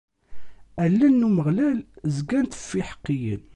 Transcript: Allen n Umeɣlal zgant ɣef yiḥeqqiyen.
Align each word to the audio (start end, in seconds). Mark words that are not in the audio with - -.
Allen 0.83 1.13
n 1.21 1.27
Umeɣlal 1.27 1.79
zgant 2.15 2.57
ɣef 2.59 2.71
yiḥeqqiyen. 2.77 3.41